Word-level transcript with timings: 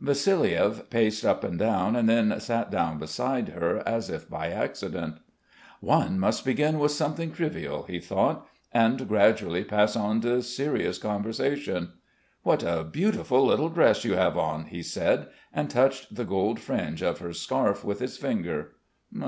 Vassiliev 0.00 0.88
paced 0.88 1.26
up 1.26 1.42
and 1.42 1.58
down 1.58 1.96
and 1.96 2.08
then 2.08 2.38
sat 2.38 2.70
down 2.70 2.96
beside 3.00 3.48
her 3.48 3.82
as 3.84 4.08
if 4.08 4.30
by 4.30 4.46
accident. 4.48 5.16
"One 5.80 6.16
must 6.16 6.44
begin 6.44 6.78
with 6.78 6.92
something 6.92 7.32
trivial," 7.32 7.82
he 7.82 7.98
thought, 7.98 8.46
"and 8.70 9.08
gradually 9.08 9.64
pass 9.64 9.96
on 9.96 10.20
to 10.20 10.42
serious 10.42 10.98
conversation...." 10.98 11.94
"What 12.44 12.62
a 12.62 12.84
beautiful 12.84 13.44
little 13.44 13.68
dress 13.68 14.04
you 14.04 14.14
have 14.14 14.38
on," 14.38 14.66
he 14.66 14.84
said, 14.84 15.26
and 15.52 15.68
touched 15.68 16.14
the 16.14 16.24
gold 16.24 16.60
fringe 16.60 17.02
of 17.02 17.18
her 17.18 17.32
scarf 17.32 17.84
with 17.84 17.98
his 17.98 18.16
finger. 18.16 18.74